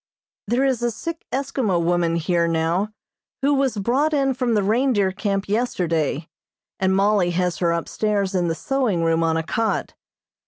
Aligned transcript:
There 0.47 0.65
is 0.65 0.81
a 0.81 0.89
sick 0.89 1.27
Eskimo 1.31 1.79
woman 1.79 2.15
here 2.15 2.47
now 2.47 2.91
who 3.43 3.53
was 3.53 3.77
brought 3.77 4.15
in 4.15 4.33
from 4.33 4.55
the 4.55 4.63
reindeer 4.63 5.11
camp 5.11 5.47
yesterday, 5.47 6.27
and 6.79 6.95
Mollie 6.95 7.29
has 7.37 7.57
her 7.59 7.71
upstairs 7.71 8.33
in 8.33 8.47
the 8.47 8.55
sewing 8.55 9.03
room 9.03 9.21
on 9.23 9.37
a 9.37 9.43
cot. 9.43 9.93